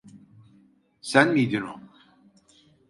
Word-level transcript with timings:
Sen 1.01 1.27
miydin 1.33 1.61
o? 1.61 1.79